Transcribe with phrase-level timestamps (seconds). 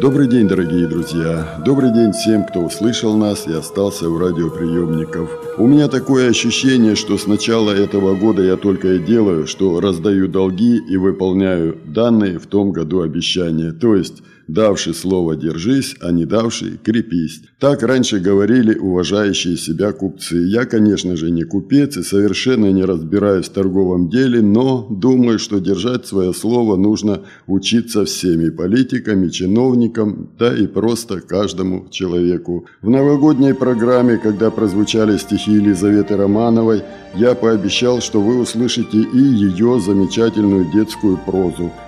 [0.00, 1.60] Добрый день, дорогие друзья!
[1.64, 5.28] Добрый день всем, кто услышал нас и остался у радиоприемников.
[5.58, 10.28] У меня такое ощущение, что с начала этого года я только и делаю, что раздаю
[10.28, 13.72] долги и выполняю данные в том году обещания.
[13.72, 17.42] То есть Давший слово держись, а не давший крепись.
[17.58, 20.36] Так раньше говорили уважающие себя купцы.
[20.36, 25.58] Я, конечно же, не купец и совершенно не разбираюсь в торговом деле, но думаю, что
[25.58, 32.64] держать свое слово нужно учиться всеми политикам чиновникам, да и просто каждому человеку.
[32.80, 36.82] В новогодней программе, когда прозвучали стихи Елизаветы Романовой,
[37.14, 41.70] я пообещал, что вы услышите и ее замечательную детскую прозу–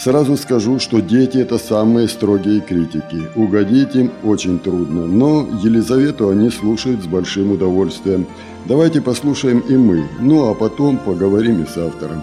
[0.00, 3.28] Сразу скажу, что дети– это самые строгие критики.
[3.36, 8.26] Угодить им очень трудно, но Елизавету они слушают с большим удовольствием.
[8.64, 12.22] Давайте послушаем и мы, ну а потом поговорим и с автором.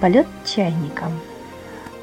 [0.00, 1.12] Полет чайником.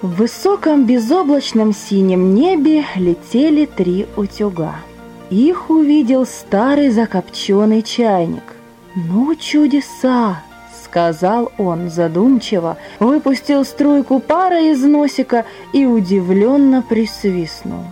[0.01, 4.75] В высоком безоблачном синем небе летели три утюга–
[5.29, 8.55] их увидел старый закопченный чайник.
[8.95, 10.43] «Ну, чудеса!»—
[10.83, 17.83] сказал он задумчиво, выпустил струйку пара из носика и удивленно присвистнул.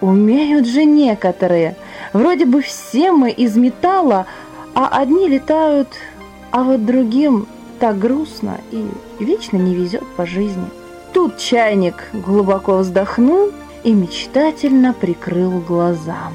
[0.00, 1.76] «Умеют же некоторые.
[2.12, 4.26] Вроде бы все мы из металла,
[4.74, 5.88] а одни летают,
[6.50, 7.46] а вот другим
[7.80, 8.86] так грустно и
[9.18, 10.66] вечно не везет по жизни».
[11.12, 13.50] Тут чайник глубоко вздохнул
[13.82, 16.30] и мечтательно прикрыл глаза.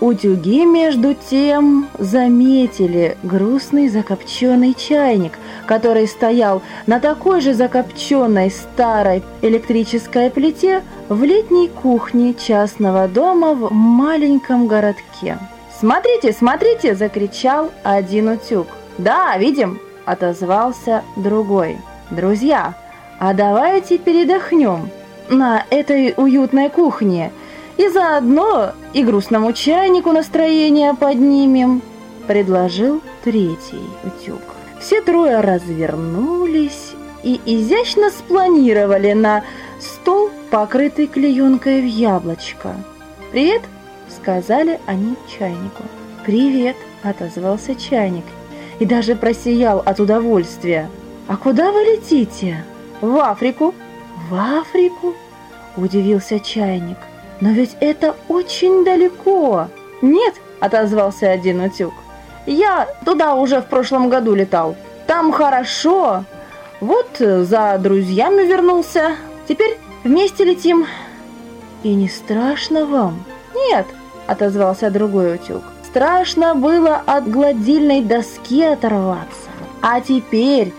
[0.00, 5.32] Утюги, между тем, заметили грустный закопченный чайник,
[5.66, 13.74] который стоял на такой же закопченной старой электрической плите в летней кухне частного дома в
[13.74, 15.36] маленьком городке.
[15.78, 18.68] «Смотрите, смотрите!»– закричал один утюг.
[18.96, 21.76] «Да, видим!»– отозвался другой.
[22.10, 22.74] «Друзья,
[23.18, 24.88] а давайте передохнем
[25.28, 27.32] на этой уютной кухне–
[27.80, 31.80] и заодно и грустному чайнику настроение поднимем»,—
[32.26, 34.42] предложил третий утюг.
[34.78, 36.92] Все трое развернулись
[37.22, 39.44] и изящно спланировали на
[39.80, 42.74] стол, покрытый клеенкой в яблочко.
[43.32, 43.62] «Привет!»—
[44.08, 45.82] сказали они чайнику.
[46.26, 48.24] «Привет!»— отозвался чайник
[48.78, 50.90] и даже просиял от удовольствия.
[51.28, 52.62] «А куда вы летите?»
[53.00, 53.74] «В Африку».
[54.28, 55.14] «В Африку?»–
[55.78, 56.98] удивился чайник.
[57.40, 59.68] «Но ведь это очень далеко!»
[60.02, 61.92] «Нет!»– отозвался один утюг.
[62.46, 64.76] «Я туда уже в прошлом году летал.
[65.06, 66.24] Там хорошо.
[66.80, 69.16] Вот за друзьями вернулся.
[69.48, 70.86] Теперь вместе летим».
[71.82, 73.24] «И не страшно вам?»
[73.54, 73.86] «Нет!»–
[74.26, 75.62] отозвался другой утюг.
[75.84, 79.50] «Страшно было от гладильной доски оторваться.
[79.82, 80.72] А теперь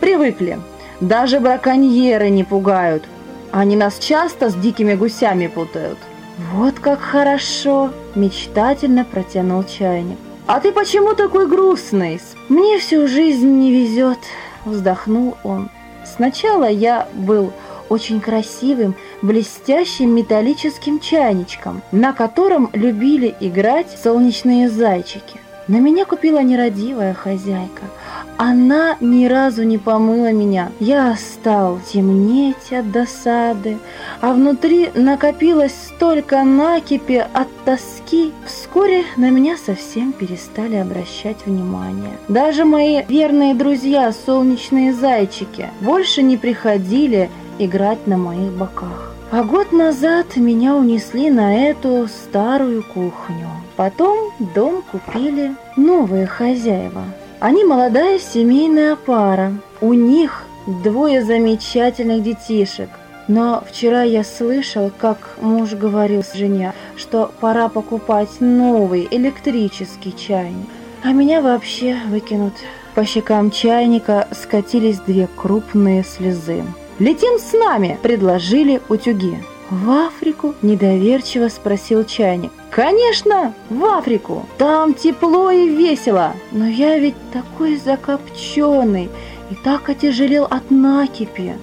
[0.00, 0.58] привыкли.
[1.00, 3.04] Даже браконьеры не пугают.
[3.52, 5.98] Они нас часто с дикими гусями путают.
[6.38, 10.18] Вот как хорошо, мечтательно протянул чайник.
[10.46, 12.20] А ты почему такой грустный?
[12.50, 14.18] Мне всю жизнь не везет,
[14.66, 15.70] вздохнул он.
[16.04, 17.52] Сначала я был
[17.88, 25.40] очень красивым, блестящим металлическим чайничком, на котором любили играть солнечные зайчики.
[25.68, 27.82] На меня купила нерадивая хозяйка–
[28.38, 30.70] она ни разу не помыла меня.
[30.80, 33.78] Я стал темнеть от досады,
[34.20, 38.32] а внутри накопилось столько накипи от тоски.
[38.44, 42.12] Вскоре на меня совсем перестали обращать внимание.
[42.28, 49.12] Даже мои верные друзья, солнечные зайчики, больше не приходили играть на моих боках.
[49.30, 53.48] А год назад меня унесли на эту старую кухню.
[53.74, 57.02] Потом дом купили новые хозяева.
[57.38, 59.52] Они молодая семейная пара.
[59.80, 62.88] У них двое замечательных детишек.
[63.28, 70.68] Но вчера я слышал, как муж говорил с жене, что пора покупать новый электрический чайник.
[71.02, 72.54] А меня вообще выкинут.
[72.94, 76.64] По щекам чайника скатились две крупные слезы.
[76.98, 79.36] «Летим с нами!»– предложили утюги.
[79.68, 82.52] «В Африку?»– недоверчиво спросил чайник.
[82.76, 84.44] «Конечно, в Африку!
[84.58, 86.34] Там тепло и весело!
[86.52, 89.08] Но я ведь такой закопченный
[89.50, 91.54] и так отяжелел от накипи!»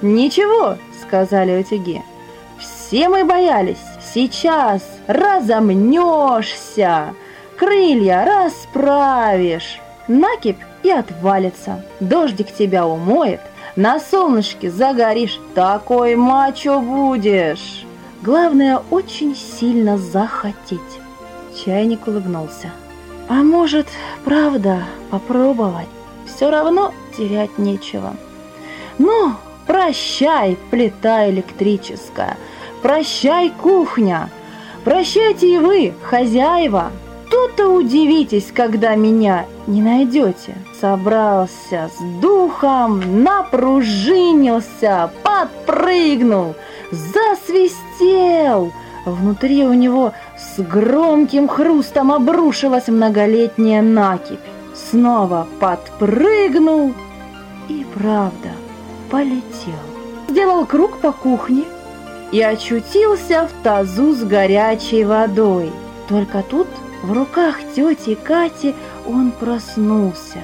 [0.00, 2.00] «Ничего!»– сказали утюги.
[2.58, 3.76] все мы боялись.
[4.14, 5.54] Сейчас разомнешься,
[7.58, 9.78] крылья расправишь,
[10.08, 11.84] накипь и отвалится.
[12.00, 13.40] Дождик тебя умоет,
[13.76, 17.84] на солнышке загоришь, такой мачо будешь.
[18.22, 20.80] Главное, очень сильно захотеть.
[21.64, 22.70] Чайник улыбнулся.
[23.28, 23.86] А может,
[24.24, 25.88] правда, попробовать?
[26.26, 28.14] Все равно терять нечего.
[28.98, 29.32] Ну,
[29.66, 32.36] прощай, плита электрическая,
[32.82, 34.28] прощай, кухня,
[34.84, 36.90] прощайте и вы, хозяева.
[37.30, 40.56] То-то удивитесь, когда меня не найдете.
[40.80, 46.56] Собрался с духом, напружинился, подпрыгнул,
[46.90, 48.72] засвистел.
[49.04, 54.38] Внутри у него с громким хрустом обрушилась многолетняя накипь.
[54.74, 56.94] Снова подпрыгнул
[57.68, 58.50] и, правда,
[59.10, 59.74] полетел.
[60.28, 61.64] Сделал круг по кухне
[62.32, 65.70] и очутился в тазу с горячей водой.
[66.08, 66.68] Только тут
[67.02, 68.74] в руках тети Кати
[69.06, 70.40] он проснулся.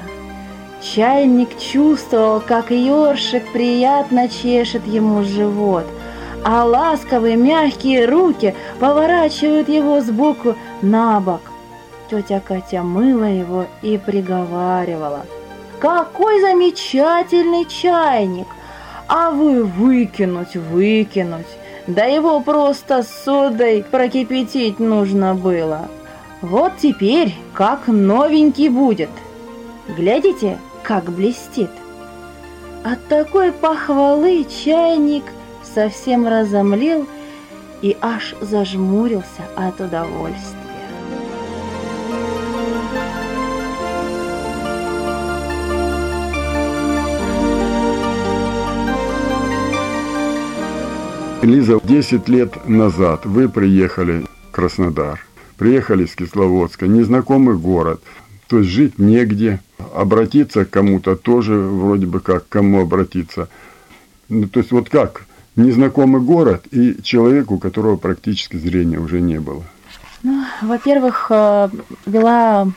[0.83, 5.85] Чайник чувствовал, как ёршик приятно чешет ему живот,
[6.45, 11.41] а ласковые мягкие руки поворачивают его сбоку на бок.
[12.11, 15.27] Тетя Катя мыла его и приговаривала.
[15.81, 18.47] «Какой замечательный чайник!
[19.09, 21.47] А вы выкинуть, выкинуть!
[21.87, 25.89] Да его просто содой прокипятить нужно было!»
[26.43, 29.09] Вот теперь как новенький будет.
[29.89, 31.71] Глядите, как блестит.
[32.85, 35.25] От такой похвалы чайник
[35.75, 37.07] совсем разомлел
[37.83, 40.57] и аж зажмурился от удовольствия.
[51.43, 55.27] Лиза, 10 лет назад вы приехали в Краснодар
[55.57, 58.01] приехали из Кисловодска, незнакомый город,
[58.49, 59.61] то есть жить негде,
[59.95, 63.49] обратиться к кому-то тоже вроде бы как, к кому обратиться.
[64.29, 69.41] Ну, то есть вот как, незнакомый город и человек, у которого практически зрения уже не
[69.41, 69.65] было.
[70.23, 71.69] Ну, во-первых, э,
[72.07, 72.69] вела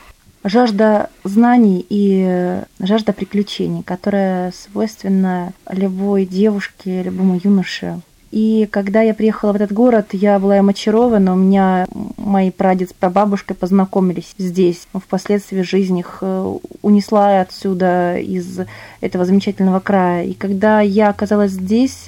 [0.44, 8.00] жажда знаний и жажда приключений, которая свойственна любой девушке, любому юноше
[8.30, 11.32] и когда я приехала в этот город, я была им очарована.
[11.32, 14.86] У меня мои прадед с прабабушкой познакомились здесь.
[14.94, 18.60] Впоследствии жизнь их э, унесла отсюда, из
[19.00, 20.24] этого замечательного края.
[20.26, 22.06] И когда я оказалась здесь,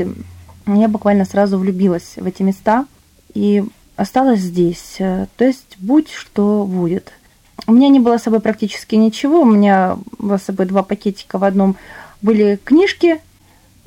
[0.66, 2.86] я буквально сразу влюбилась в эти места
[3.34, 3.64] и
[3.96, 4.96] осталась здесь.
[4.98, 7.12] То есть будь что будет.
[7.66, 9.42] У меня не было с собой практически ничего.
[9.42, 11.38] У меня было с собой два пакетика.
[11.38, 11.76] В одном
[12.20, 13.20] были книжки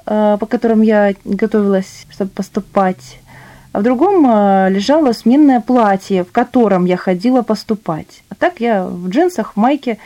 [0.06, 3.20] Э, по которым я готовилась, чтобы поступать.
[3.72, 8.24] А в другом э, лежало сменное платье, в котором я ходила поступать.
[8.30, 9.98] А так я в джинсах, в майке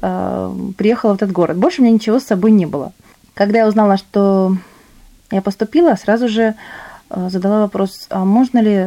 [0.00, 1.56] э, приехала в этот город.
[1.56, 2.92] Больше у меня ничего с собой не было.
[3.34, 4.56] Когда я узнала, что
[5.30, 6.54] я поступила, сразу же
[7.10, 8.86] задала вопрос, а можно ли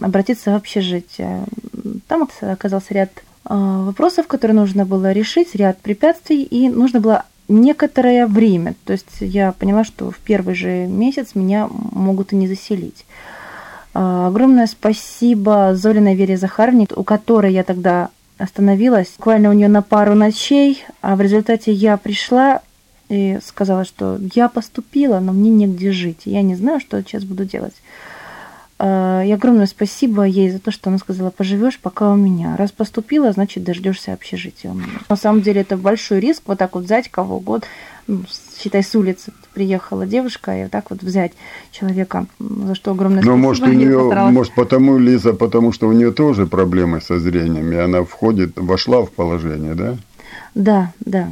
[0.00, 1.44] обратиться в общежитие.
[2.08, 3.10] Там оказался ряд
[3.44, 8.74] вопросов, которые нужно было решить, ряд препятствий, и нужно было некоторое время.
[8.84, 13.04] То есть я поняла, что в первый же месяц меня могут и не заселить.
[13.92, 18.08] Огромное спасибо Золиной Вере Захаровне, у которой я тогда
[18.38, 22.62] остановилась, буквально у нее на пару ночей, а в результате я пришла
[23.12, 27.44] и сказала, что я поступила, но мне негде жить, я не знаю, что сейчас буду
[27.44, 27.74] делать.
[28.78, 32.56] А, и огромное спасибо ей за то, что она сказала, поживешь пока у меня.
[32.56, 34.98] Раз поступила, значит, дождешься общежития у меня.
[35.10, 37.64] На самом деле это большой риск, вот так вот взять кого год,
[38.06, 38.22] ну,
[38.58, 41.32] считай, с улицы приехала девушка, и вот так вот взять
[41.70, 46.12] человека, за что огромное Но может, у нее, может, потому, Лиза, потому что у нее
[46.12, 49.96] тоже проблемы со зрением, и она входит, вошла в положение, да?
[50.54, 51.28] Да, да.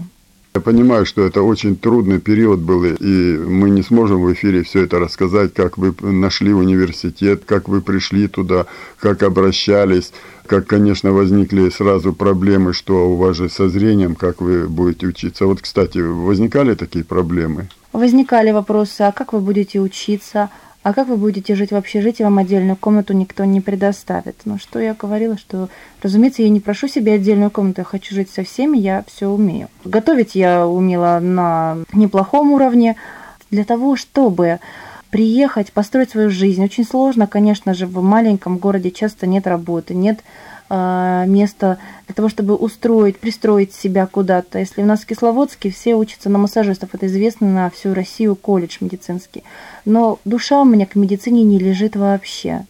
[0.52, 4.82] Я понимаю, что это очень трудный период был, и мы не сможем в эфире все
[4.82, 8.66] это рассказать, как вы нашли университет, как вы пришли туда,
[8.98, 10.12] как обращались,
[10.46, 15.46] как, конечно, возникли сразу проблемы, что у вас же со зрением, как вы будете учиться.
[15.46, 17.68] Вот, кстати, возникали такие проблемы?
[17.92, 20.50] Возникали вопросы, а как вы будете учиться,
[20.82, 24.36] а как вы будете жить в общежитии, вам отдельную комнату никто не предоставит.
[24.46, 25.68] Ну, что я говорила, что,
[26.02, 29.68] разумеется, я не прошу себе отдельную комнату, я хочу жить со всеми, я все умею.
[29.84, 32.96] Готовить я умела на неплохом уровне.
[33.50, 34.58] Для того, чтобы
[35.10, 40.20] приехать, построить свою жизнь, очень сложно, конечно же, в маленьком городе часто нет работы, нет
[40.70, 44.60] место для того, чтобы устроить, пристроить себя куда-то.
[44.60, 48.76] Если у нас в Кисловодске все учатся на массажистов, это известно на всю Россию колледж
[48.80, 49.42] медицинский.
[49.84, 52.66] Но душа у меня к медицине не лежит вообще.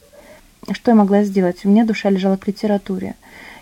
[0.72, 1.64] Что я могла сделать?
[1.64, 3.16] У меня душа лежала к литературе.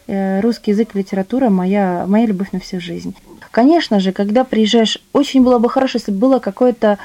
[0.07, 3.15] Э, русский язык и литература моя, моя любовь на всю жизнь.
[3.51, 6.99] Конечно же, когда приезжаешь, очень было бы хорошо, если было какое-то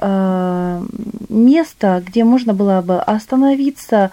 [0.00, 0.82] э,
[1.28, 4.10] место, где можно было бы остановиться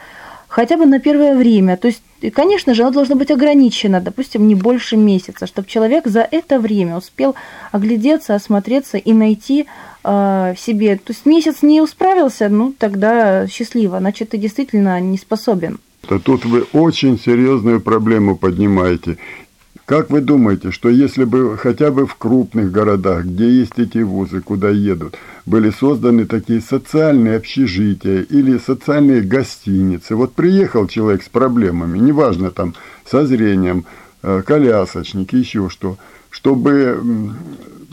[0.54, 1.78] хотя бы на первое время.
[1.78, 6.22] То есть, конечно же, оно должно быть ограничено, допустим, не больше месяца, чтобы человек за
[6.22, 7.34] это время успел
[7.72, 9.66] оглядеться, осмотреться и найти
[10.04, 10.98] э, себе.
[10.98, 15.80] То есть месяц не справился, ну тогда счастливо, значит, ты действительно не способен.
[16.24, 19.18] Тут вы очень серьезную проблему поднимаете.
[19.86, 24.40] Как вы думаете, что если бы хотя бы в крупных городах, где есть эти вузы,
[24.40, 32.00] куда едут, были созданы такие социальные общежития или социальные гостиницы, вот приехал человек с проблемами,
[32.00, 32.76] неважно там
[33.06, 33.84] со зрением,
[34.22, 35.98] э, колясочник, еще что,
[36.30, 37.04] чтобы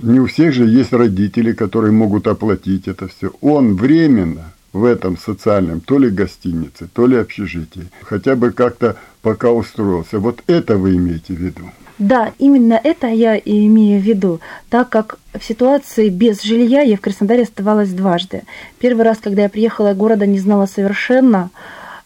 [0.01, 3.33] не у всех же есть родители, которые могут оплатить это все.
[3.41, 9.51] Он временно в этом социальном, то ли гостинице, то ли общежитии, хотя бы как-то пока
[9.51, 10.21] устроился.
[10.21, 11.73] Вот это вы имеете в виду?
[12.01, 14.41] Да, именно это я и имею в виду,
[14.71, 18.45] так как в ситуации без жилья я в Краснодаре оставалась дважды.
[18.79, 21.51] Первый раз, когда я приехала, города не знала совершенно,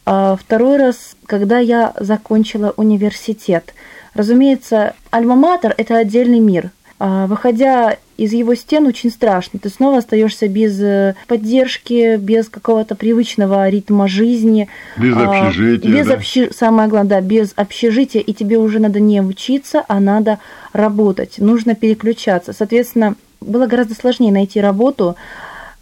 [0.04, 3.72] а второй раз, когда я закончила университет.
[4.14, 6.70] Разумеется, альма-матер– это отдельный мир.
[6.98, 9.59] А выходя из его стен очень страшно.
[9.59, 14.68] Ты снова остаешься без э, поддержки, без какого-то привычного ритма жизни.
[14.97, 15.90] Без а, общежития.
[15.90, 16.14] Без да?
[16.14, 16.50] общи...
[16.52, 20.38] Самое главное, да, без общежития, и тебе уже надо не учиться, а надо
[20.73, 21.38] работать.
[21.38, 22.52] Нужно переключаться.
[22.52, 25.16] Соответственно, было гораздо сложнее найти работу,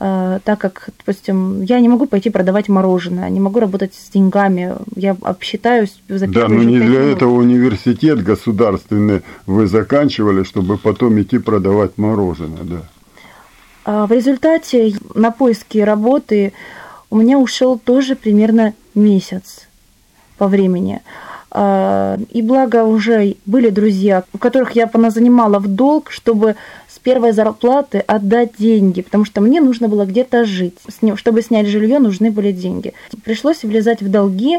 [0.02, 5.16] так как, допустим, я не могу пойти продавать мороженое, не могу работать с деньгами, я
[5.22, 7.16] обсчитаюсь за Да, но не для минут.
[7.16, 12.82] этого университет государственный вы заканчивали, чтобы потом идти продавать мороженое, да.
[13.84, 16.52] А в результате на поиски работы
[17.10, 19.68] у меня ушел тоже примерно месяц
[20.36, 21.00] по времени.
[21.54, 26.56] А, и благо уже были друзья, у которых я занимала в долг, чтобы
[27.02, 30.78] первой зарплаты отдать деньги, потому что мне нужно было где-то жить.
[31.16, 32.94] Чтобы снять жилье, нужны были деньги.
[33.24, 34.58] Пришлось влезать в долги,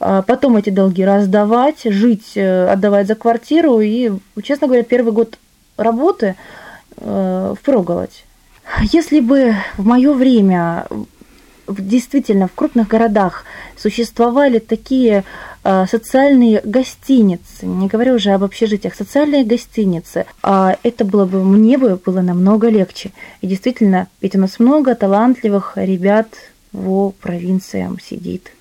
[0.00, 3.80] а, потом эти долги раздавать, жить, э, отдавать за квартиру.
[3.80, 5.38] И, честно говоря, первый год
[5.76, 6.34] работы
[6.96, 8.24] э, впроголодь.
[8.92, 10.86] Если бы в мое время
[11.68, 13.44] действительно в крупных городах
[13.76, 15.24] существовали такие
[15.86, 22.00] социальные гостиницы, не говорю уже об общежитиях, социальные гостиницы, э, это было бы, мне бы
[22.04, 23.10] было намного легче.
[23.42, 26.28] И действительно, ведь у нас много талантливых ребят
[26.72, 28.52] в провинциям сидит.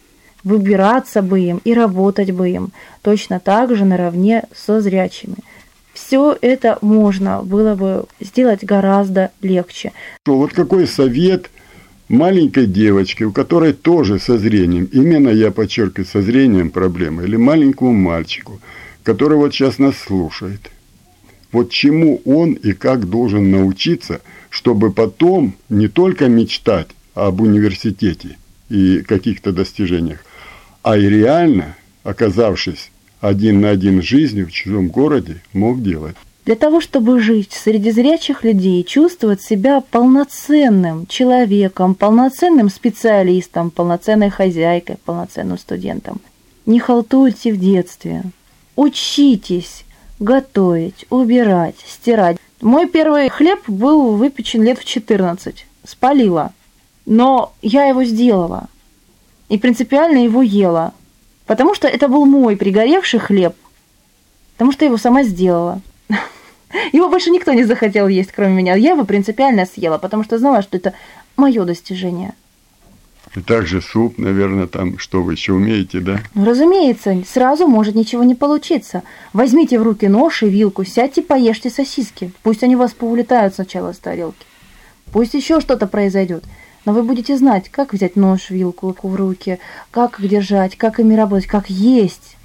[0.43, 2.71] Выбираться бы им и работать бы им
[3.01, 5.35] точно так же наравне со зрячими.
[5.93, 9.93] Все это можно было бы сделать гораздо легче.
[10.25, 11.49] Вот какой совет–
[12.09, 17.93] маленькой девочке, у которой тоже со зрением, именно я подчеркиваю, со зрением проблемы, или маленькому
[17.93, 18.59] мальчику,
[19.03, 20.71] который вот сейчас нас слушает.
[21.51, 28.37] Вот чему он и как должен научиться, чтобы потом не только мечтать об университете
[28.69, 30.23] и каких-то достижениях,
[30.83, 36.15] а и реально, оказавшись один на один с жизнью в чужом городе, мог делать.
[36.47, 44.95] Для того, чтобы жить среди зрячих людей, чувствовать себя полноценным человеком, полноценным специалистом, полноценной хозяйкой,
[45.03, 46.21] полноценным студентом.
[46.65, 48.23] Не халтуйте в детстве.
[48.77, 49.83] Учитесь
[50.19, 52.37] готовить, убирать, стирать.
[52.61, 55.65] Мой первый хлеб был выпечен лет в 14.
[55.83, 56.53] Спалила.
[57.05, 58.69] Но я его сделала.
[59.49, 60.93] И принципиально его ела.
[61.45, 63.53] Потому что это был мой пригоревший хлеб.
[64.53, 65.81] Потому что я его сама сделала.
[66.91, 68.75] Его больше никто не захотел есть, кроме меня.
[68.75, 70.93] Я его принципиально съела, потому что знала, что это
[71.35, 72.33] мое достижение.
[73.35, 76.19] И также суп, наверное, там, что вы еще умеете, да?
[76.33, 79.03] Ну, разумеется, сразу может ничего не получиться.
[79.33, 82.31] Возьмите в руки нож и вилку, сядьте, поешьте сосиски.
[82.41, 84.45] Пусть они у вас поулетают сначала с тарелки.
[85.11, 86.45] Пусть еще что-то произойдет.
[86.85, 89.59] Но вы будете знать, как взять нож, вилку в руки,
[89.91, 92.37] как их держать, как ими работать, как есть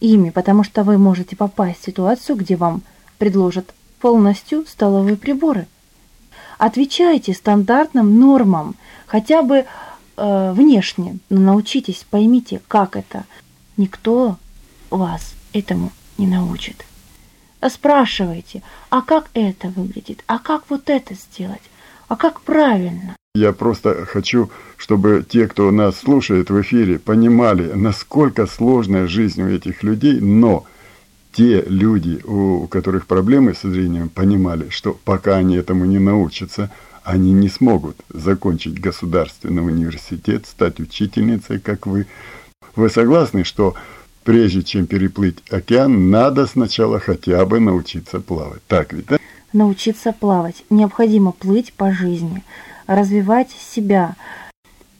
[0.00, 2.82] ими, потому что вы можете попасть в ситуацию, где вам
[3.18, 5.66] предложат полностью столовые приборы.
[6.56, 8.74] Отвечайте стандартным нормам,
[9.06, 9.64] хотя бы
[10.16, 13.24] э, внешне, но научитесь, поймите, как это.
[13.76, 14.36] Никто
[14.90, 16.84] вас этому не научит.
[17.68, 21.62] Спрашивайте, а как это выглядит, а как вот это сделать,
[22.06, 23.16] а как правильно.
[23.34, 29.48] Я просто хочу, чтобы те, кто нас слушает в эфире, понимали, насколько сложная жизнь у
[29.48, 30.64] этих людей, но
[31.38, 36.68] те люди, у которых проблемы со зрением, понимали, что пока они этому не научатся,
[37.04, 42.06] они не смогут закончить государственный университет, стать учительницей, как вы.
[42.74, 43.76] Вы согласны, что
[44.24, 48.62] прежде чем переплыть океан, надо сначала хотя бы научиться плавать?
[48.66, 49.18] Так ведь, да?
[49.52, 50.64] Научиться плавать.
[50.70, 52.42] Необходимо плыть по жизни,
[52.88, 54.16] развивать себя.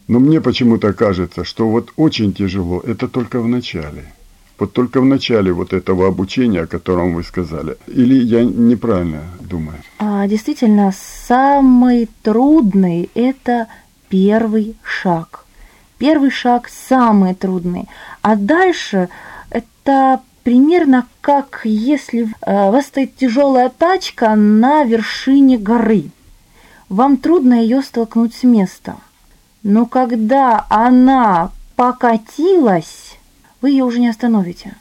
[0.06, 4.04] Но мне почему-то кажется, что вот очень тяжело, это только в начале–
[4.58, 7.76] вот только в начале вот этого обучения, о котором вы сказали.
[7.86, 9.78] Или я неправильно думаю?
[9.98, 10.92] А, действительно,
[11.26, 13.68] самый трудный– это
[14.08, 15.44] первый шаг.
[15.98, 17.88] Первый шаг самый трудный.
[18.22, 19.08] А дальше
[19.50, 26.10] это примерно как если э, у вас стоит тяжелая тачка на вершине горы.
[26.88, 28.96] Вам трудно ее столкнуть с места.
[29.62, 33.07] Но когда она покатилась,
[33.60, 34.74] вы ее уже не остановите.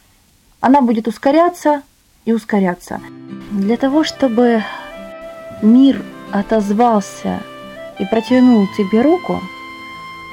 [0.59, 1.81] Она будет ускоряться
[2.25, 2.99] и ускоряться.
[3.51, 4.63] Для того, чтобы
[5.61, 7.41] мир отозвался
[7.99, 9.39] и протянул тебе руку,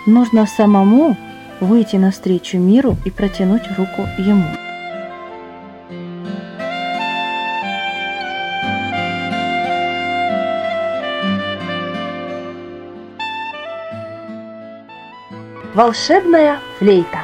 [0.07, 1.17] нужно самому
[1.61, 4.45] выйти навстречу миру и протянуть руку ему.
[15.75, 17.24] Волшебная флейта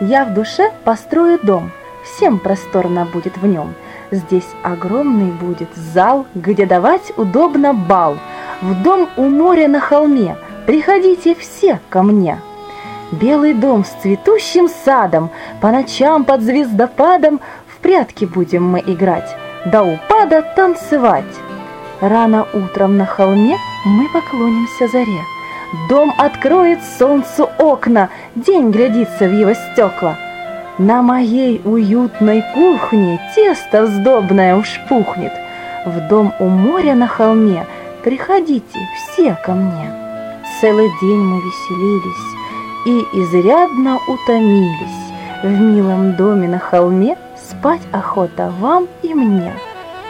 [0.00, 1.70] я в душе построю дом,
[2.04, 3.74] всем просторно будет в нем.
[4.10, 8.16] Здесь огромный будет зал, где давать удобно бал.
[8.60, 12.38] В дом у моря на холме, приходите все ко мне.
[13.12, 15.30] Белый дом с цветущим садом,
[15.60, 21.24] по ночам под звездопадом в прятки будем мы играть, до упада танцевать.
[22.00, 25.20] Рано утром на холме мы поклонимся заре.
[25.88, 30.16] Дом откроет солнцу окна, День глядится в его стекла.
[30.78, 35.32] На моей уютной кухне Тесто вздобное уж пухнет.
[35.86, 37.66] В дом у моря на холме
[38.02, 39.92] Приходите все ко мне.
[40.60, 42.36] Целый день мы веселились
[42.86, 45.12] И изрядно утомились.
[45.42, 49.52] В милом доме на холме Спать охота вам и мне.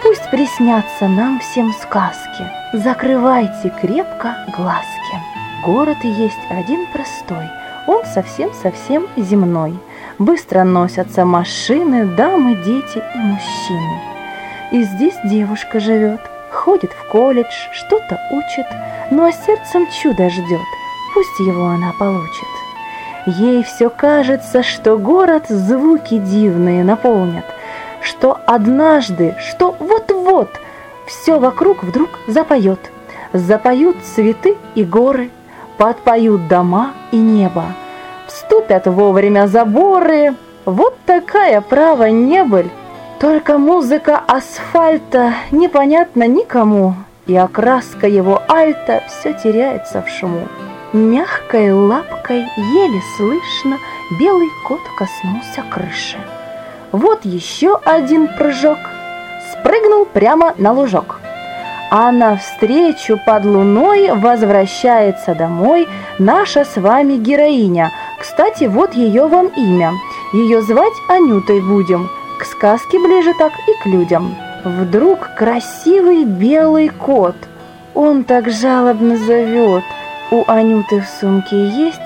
[0.02, 5.29] Пусть приснятся нам всем сказки, Закрывайте крепко глазки.
[5.64, 7.50] Город есть один простой,
[7.86, 9.78] он совсем-совсем земной.
[10.18, 14.00] Быстро носятся машины, дамы, дети и мужчины.
[14.72, 16.20] И здесь девушка живет,
[16.50, 18.66] ходит в колледж, что-то учит,
[19.10, 20.66] ну а сердцем чудо ждет,
[21.12, 22.48] пусть его она получит.
[23.26, 27.44] Ей все кажется, что город звуки дивные наполнят,
[28.00, 30.48] что однажды, что вот-вот
[31.06, 32.78] все вокруг вдруг запоет.
[33.32, 35.30] Запоют цветы и горы,
[35.80, 37.64] подпоют дома и небо,
[38.26, 40.34] вступят вовремя заборы.
[40.66, 42.68] Вот такая право небыль.
[43.18, 46.94] Только музыка асфальта непонятна никому,
[47.26, 50.46] и окраска его альта все теряется в шуму.
[50.92, 53.78] Мягкой лапкой еле слышно
[54.18, 56.18] белый кот коснулся крыши.
[56.92, 58.78] Вот еще один прыжок,
[59.52, 61.19] спрыгнул прямо на лужок
[61.90, 67.90] а навстречу под луной возвращается домой наша с вами героиня.
[68.18, 69.92] Кстати, вот ее вам имя.
[70.32, 72.08] Ее звать Анютой будем.
[72.38, 74.36] К сказке ближе так и к людям.
[74.64, 77.36] Вдруг красивый белый кот.
[77.94, 79.82] Он так жалобно зовет.
[80.30, 82.00] У Анюты в сумке есть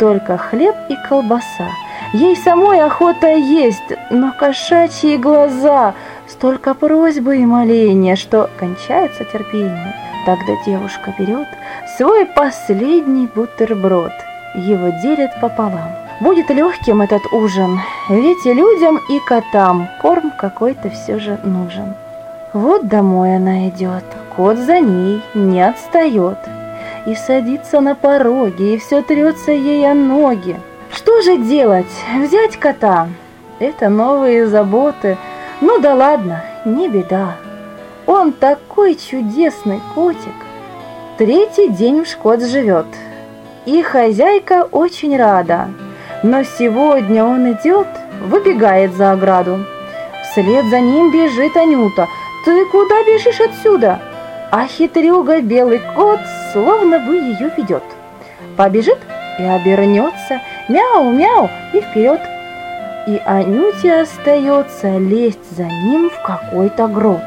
[0.00, 1.68] только хлеб и колбаса.
[2.14, 5.92] Ей самой охота есть, но кошачьи глаза–
[6.38, 9.94] Столько просьбы и моления, что кончается терпение.
[10.26, 11.48] Тогда девушка берет
[11.96, 14.12] свой последний бутерброд,
[14.54, 15.88] его делит пополам.
[16.20, 21.94] Будет легким этот ужин, ведь и людям, и котам корм какой-то все же нужен.
[22.52, 24.04] Вот домой она идет,
[24.36, 26.36] кот за ней не отстает.
[27.06, 30.60] И садится на пороге, и все трется ей о ноги.
[30.92, 31.86] Что же делать?
[32.14, 33.08] Взять кота?
[33.58, 35.16] Это новые заботы–
[35.60, 37.36] ну да ладно, не беда.
[38.06, 40.34] Он такой чудесный котик.
[41.16, 42.86] Третий день в Шкот живет.
[43.64, 45.68] И хозяйка очень рада.
[46.22, 47.88] Но сегодня он идет,
[48.22, 49.64] выбегает за ограду.
[50.22, 52.06] Вслед за ним бежит Анюта.
[52.44, 53.98] «Ты куда бежишь отсюда?»
[54.50, 56.20] А хитрюга белый кот
[56.52, 57.82] словно бы ее ведет.
[58.56, 58.98] Побежит
[59.38, 62.20] и обернется, мяу-мяу и вперед
[63.06, 67.22] и Анюте остается лезть за ним в какой-то грот.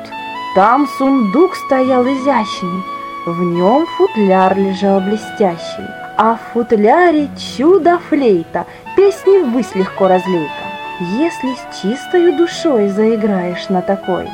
[0.55, 2.83] Там сундук стоял изящный,
[3.25, 5.87] В нем футляр лежал блестящий,
[6.17, 8.65] а в футляре чудо-флейта,
[8.95, 10.51] песни ввысь легко разлейка.
[10.99, 14.27] Если с чистою душой заиграешь на такой,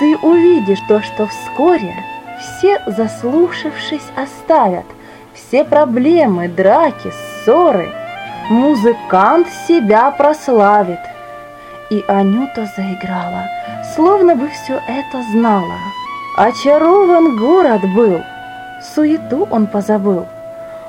[0.00, 1.94] ты увидишь то, что вскоре
[2.40, 4.86] все, заслушавшись, оставят,
[5.34, 7.12] все проблемы, драки,
[7.44, 7.92] ссоры.
[8.48, 11.00] Музыкант себя прославит.
[11.90, 13.44] И Анюта заиграла,
[13.94, 15.76] словно бы все это знала.
[16.34, 18.22] Очарован город был,
[18.80, 20.26] суету он позабыл.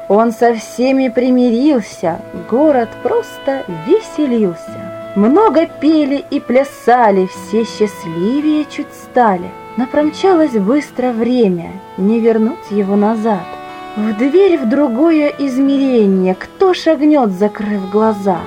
[0.07, 4.79] Он со всеми примирился, город просто веселился.
[5.17, 9.51] Много пели и плясали, все счастливее чуть стали.
[9.75, 9.85] Но
[10.61, 13.58] быстро время, не вернуть его назад.
[13.95, 18.37] В дверь в другое измерение кто шагнет, закрыв глаза?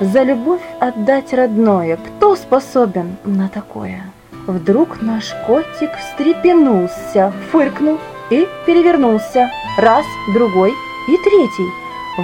[0.00, 4.02] За любовь отдать родное, кто способен на такое?
[4.46, 7.98] Вдруг наш котик встрепенулся, фыркнул
[8.30, 9.50] и перевернулся.
[9.76, 10.72] Раз, другой—
[11.08, 11.72] и третий.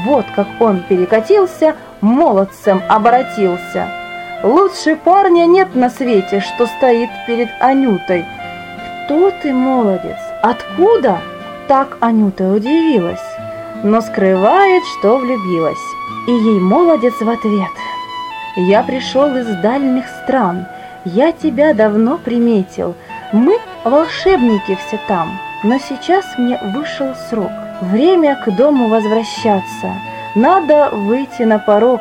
[0.07, 3.89] Вот как он перекатился, молодцем оборотился.
[4.43, 8.25] Лучше парня нет на свете, что стоит перед Анютой.
[9.05, 10.19] Кто ты, молодец?
[10.43, 11.21] Откуда?
[11.67, 13.25] Так Анюта удивилась,
[13.83, 15.79] но скрывает, что влюбилась.
[16.27, 17.71] И ей молодец в ответ.
[18.57, 20.67] Я пришел из дальних стран,
[21.07, 22.95] я тебя давно приметил.
[23.33, 27.51] Мы волшебники все там, но сейчас мне вышел срок.
[27.81, 29.95] Время к дому возвращаться,
[30.35, 32.01] надо выйти на порог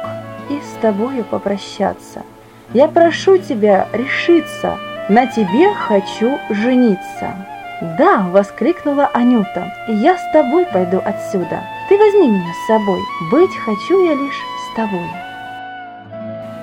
[0.49, 2.23] и с тобою попрощаться.
[2.73, 7.52] Я прошу тебя решиться, на тебе хочу жениться.
[7.83, 11.63] Да, воскликнула Анюта, я с тобой пойду отсюда.
[11.89, 14.41] Ты возьми меня с собой, быть хочу я лишь
[14.71, 15.05] с тобой.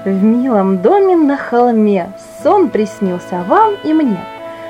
[0.07, 2.11] В милом доме на холме
[2.43, 4.17] сон приснился вам и мне,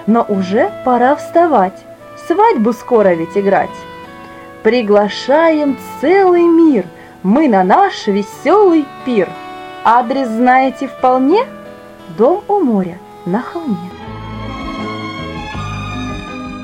[0.08, 1.84] но уже пора вставать,
[2.26, 3.70] свадьбу скоро ведь играть.
[4.64, 6.84] Приглашаем целый мир
[7.22, 9.28] мы на наш веселый пир.
[9.84, 11.44] Адрес знаете вполне?
[12.18, 13.99] Дом у моря на холме.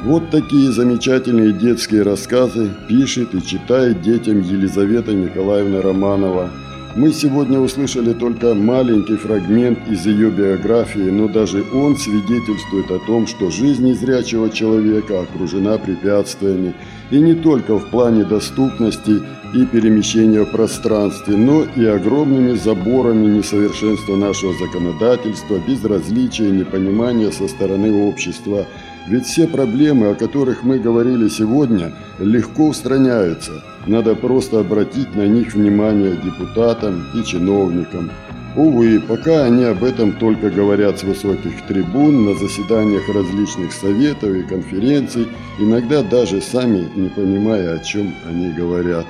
[0.07, 6.51] Вот такие замечательные детские рассказы пишет и читает детям Елизавета Николаевна Романова–
[6.97, 13.27] мы сегодня услышали только маленький фрагмент из ее биографии, но даже он свидетельствует о том,
[13.27, 16.75] что жизнь незрячего человека окружена препятствиями,
[17.11, 19.21] и не только в плане доступности
[19.53, 27.47] и перемещения в пространстве, но и огромными заборами несовершенства нашего законодательства, безразличия и непонимания со
[27.47, 28.67] стороны общества–
[29.09, 33.63] ведь все проблемы, о которых мы говорили сегодня, легко устраняются.
[33.87, 38.11] Надо просто обратить на них внимание депутатам и чиновникам.
[38.57, 44.43] Увы, пока они об этом только говорят с высоких трибун, на заседаниях различных советов и
[44.43, 49.07] конференций, иногда даже сами не понимая, о чем они говорят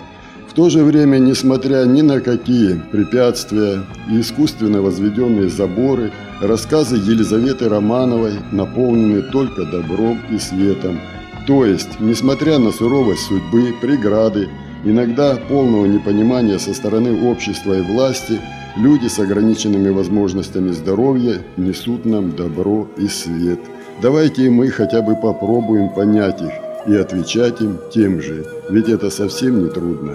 [0.57, 8.33] то же время, несмотря ни на какие препятствия и искусственно возведенные заборы, рассказы Елизаветы Романовой
[8.53, 10.99] наполнены только добром и светом.
[11.47, 14.49] То есть, несмотря на суровость судьбы, преграды,
[14.83, 18.41] иногда полного непонимания со стороны общества и власти,
[18.79, 23.61] люди с ограниченными возможностями здоровья несут нам добро и свет.
[24.01, 26.53] Давайте мы хотя бы попробуем понять их
[26.89, 30.15] и отвечать им тем же, ведь это совсем не трудно.